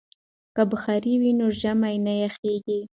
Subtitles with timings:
[0.55, 2.79] که بخارۍ وي نو ژمی نه یخیږي.